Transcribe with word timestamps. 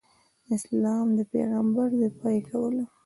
د 0.45 0.49
اسلام 0.59 1.07
د 1.17 1.19
پیغمبر 1.33 1.87
دفاع 2.01 2.31
یې 2.35 2.41
کوله. 2.49 2.85